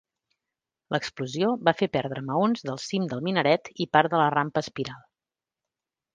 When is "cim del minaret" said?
2.85-3.71